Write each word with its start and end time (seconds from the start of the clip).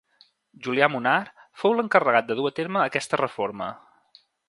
Julià 0.67 0.87
Munar 0.93 1.19
fou 1.65 1.77
l’encarregat 1.81 2.31
de 2.33 2.41
dur 2.43 2.49
a 2.53 2.55
terme 2.63 2.85
aquesta 2.89 3.25
reforma. 3.27 3.73